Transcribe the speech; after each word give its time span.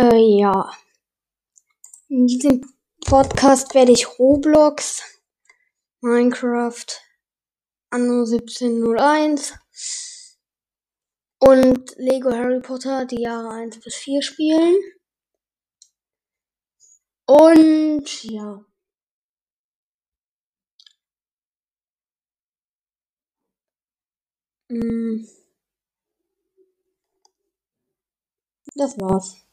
Äh, 0.00 0.38
ja. 0.38 0.72
In 2.08 2.26
diesem 2.26 2.62
Podcast 3.04 3.74
werde 3.74 3.92
ich 3.92 4.18
Roblox, 4.18 5.02
Minecraft, 6.00 6.86
Anno 7.90 8.24
1701 8.24 9.58
und 11.38 11.94
Lego 11.98 12.30
Harry 12.32 12.60
Potter 12.60 13.04
die 13.04 13.20
Jahre 13.20 13.50
1 13.50 13.80
bis 13.80 13.94
4 13.96 14.22
spielen. 14.22 14.76
Und 17.26 18.24
ja. 18.24 18.64
Hm. 24.70 25.28
Das 28.74 28.98
war's. 28.98 29.49